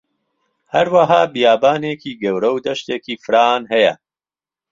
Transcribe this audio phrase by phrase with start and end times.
[0.73, 3.93] هەروەها بیابانێکی گەورە و دەشتێکی فران هەیە